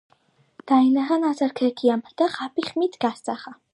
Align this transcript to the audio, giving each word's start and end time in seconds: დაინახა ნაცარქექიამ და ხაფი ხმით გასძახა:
დაინახა 0.71 1.19
ნაცარქექიამ 1.25 2.03
და 2.23 2.29
ხაფი 2.37 2.67
ხმით 2.71 2.99
გასძახა: 3.07 3.55